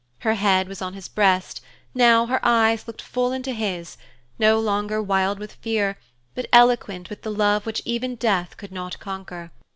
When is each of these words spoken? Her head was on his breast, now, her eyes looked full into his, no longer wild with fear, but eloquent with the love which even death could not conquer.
Her 0.21 0.33
head 0.33 0.67
was 0.67 0.81
on 0.81 0.95
his 0.95 1.07
breast, 1.07 1.61
now, 1.93 2.25
her 2.25 2.39
eyes 2.43 2.87
looked 2.87 3.03
full 3.03 3.31
into 3.31 3.51
his, 3.51 3.97
no 4.39 4.59
longer 4.59 4.99
wild 4.99 5.37
with 5.37 5.53
fear, 5.53 5.95
but 6.33 6.47
eloquent 6.51 7.11
with 7.11 7.21
the 7.21 7.29
love 7.29 7.67
which 7.67 7.83
even 7.85 8.15
death 8.15 8.57
could 8.57 8.71
not 8.71 8.97
conquer. 8.97 9.51